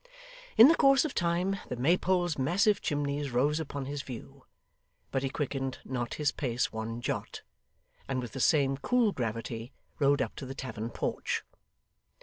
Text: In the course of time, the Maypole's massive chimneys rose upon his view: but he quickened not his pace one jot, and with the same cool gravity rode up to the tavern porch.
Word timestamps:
In 0.57 0.67
the 0.67 0.73
course 0.73 1.05
of 1.05 1.13
time, 1.13 1.59
the 1.69 1.75
Maypole's 1.75 2.35
massive 2.35 2.81
chimneys 2.81 3.29
rose 3.29 3.59
upon 3.59 3.85
his 3.85 4.01
view: 4.01 4.45
but 5.11 5.21
he 5.21 5.29
quickened 5.29 5.77
not 5.85 6.15
his 6.15 6.31
pace 6.31 6.73
one 6.73 7.01
jot, 7.01 7.43
and 8.07 8.19
with 8.19 8.31
the 8.31 8.39
same 8.39 8.77
cool 8.77 9.11
gravity 9.11 9.73
rode 9.99 10.23
up 10.23 10.35
to 10.37 10.45
the 10.47 10.55
tavern 10.55 10.89
porch. 10.89 11.43